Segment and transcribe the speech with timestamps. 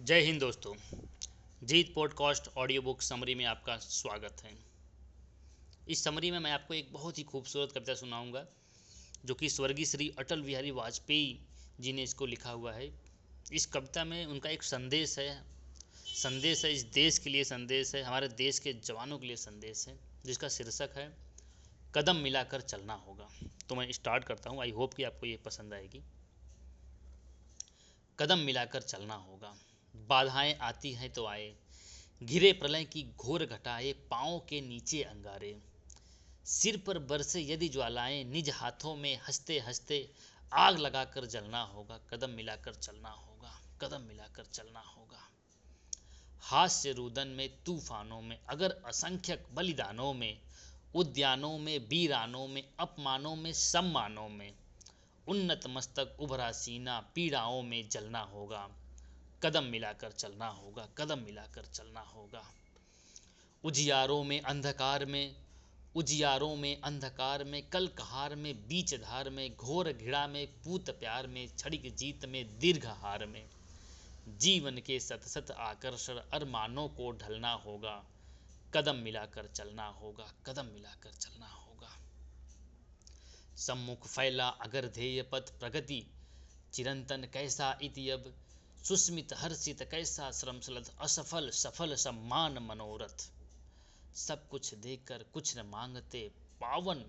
[0.00, 0.74] जय हिंद दोस्तों।
[1.62, 4.58] Jeet podcast audio book summary में आपका स्वागत है।
[5.88, 8.46] इस समरी में मैं आपको एक बहुत ही खूबसूरत कविता सुनाऊँगा,
[9.24, 11.40] जो कि स्वर्गीय श्री अटल बिहारी वाजपेयी
[11.80, 13.00] जी ने इसको लिखा हुआ है।
[13.52, 15.44] इस कविता में उनका एक संदेश है
[16.06, 19.88] संदेश है, इस देश के लिए संदेश है, हमारे देश के जवानों के लिए संदेश
[19.88, 21.16] है, जिसका शीर्षक है,
[21.94, 23.28] कदम मिलाकर चलना होगा।
[23.68, 26.02] तो मैं स्टार्ट करता हूँ, आई होप कि आपको ये पसंद आएगी।
[28.18, 29.56] कदम मिलाकर चलना होगा।
[30.10, 31.54] बाधाएँ आती हैं तो आए।
[32.22, 35.62] घिरे प्रलय की घोर घटाए, पाँव के नीचे अंगारे।
[36.44, 40.10] सिर पर बरसे यदि ज्वालाएँ, निज हाथों में हँसते हँसते
[40.52, 45.30] आग लगाकर जलना होगा, कदम मिलाकर चलना होगा, कदम मिलाकर चलना होगा।
[46.40, 50.40] हास्य रुदन में, तूफानों में, अगर असंख्यक बलिदानों में,
[50.94, 54.52] उद्यानों में, वीरानों में, अपमानों में, सम्मानों में,
[55.28, 58.70] उन्नत मस्तक, उभरा सीना, पीड़ाओं में जलना होगा।
[59.42, 62.52] कदम मिलाकर चलना होगा, कदम मिलाकर चलना होगा।
[63.64, 65.36] उजियारों में, अंधकार में,
[65.94, 71.26] उजियारों में, अंधकार में कल कहार में बीच धार में घोर घिड़ा में पूत प्यार
[71.26, 73.50] में, छड़िक जीत में दीर्घ हार में।
[74.28, 78.04] जीवन के सतसत आकर्षण अरमानों को ढलना होगा,
[78.74, 81.96] कदम मिलाकर चलना होगा, कदम मिलाकर चलना होगा।
[83.56, 86.06] सम्मुख फैला अगर ध्येय पथ प्रगति,
[86.72, 88.34] चिरंतन कैसा इति अब
[88.84, 93.30] सुस्मित हर्षित कैसा श्रमसलत असफल, सफल सम्मान मनोरथ।
[94.16, 96.28] सब कुछ देकर कुछ न मांगते
[96.60, 97.04] पावन।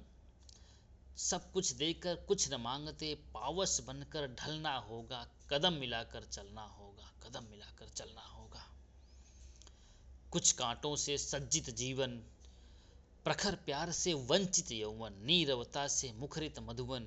[1.18, 7.44] सब कुछ देकर कुछ न मांगते पावस बनकर ढलना होगा, कदम मिलाकर चलना होगा, कदम
[7.44, 8.68] मिलाकर चलना होगा।
[10.32, 12.18] कुछ कांटों से सज्जित जीवन,
[13.24, 17.04] प्रखर प्यार से वंचित यौवन, नीरवता से मुखरित मधुवन,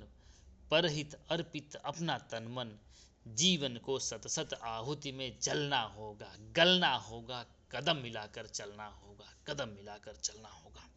[0.71, 2.79] परहित अर्पित अपना तनमन
[3.27, 10.15] जीवन को सतसत आहुति में जलना होगा, गलना होगा, कदम मिलाकर चलना होगा, कदम मिलाकर
[10.15, 10.89] चलना होगा।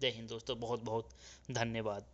[0.00, 1.08] जय हिंद दोस्तों बहुत बहुत
[1.50, 2.04] धन्यवाद।